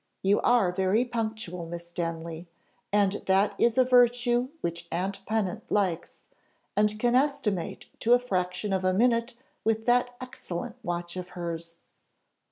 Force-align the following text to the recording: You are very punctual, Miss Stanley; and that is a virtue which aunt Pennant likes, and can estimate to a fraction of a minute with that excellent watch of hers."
You 0.23 0.41
are 0.41 0.71
very 0.71 1.05
punctual, 1.05 1.67
Miss 1.67 1.87
Stanley; 1.89 2.47
and 2.91 3.21
that 3.27 3.53
is 3.59 3.77
a 3.77 3.83
virtue 3.83 4.49
which 4.61 4.87
aunt 4.91 5.23
Pennant 5.27 5.63
likes, 5.71 6.23
and 6.75 6.99
can 6.99 7.13
estimate 7.13 7.85
to 7.99 8.13
a 8.13 8.17
fraction 8.19 8.73
of 8.73 8.83
a 8.83 8.95
minute 8.95 9.35
with 9.63 9.85
that 9.85 10.15
excellent 10.19 10.75
watch 10.81 11.15
of 11.17 11.29
hers." 11.37 11.77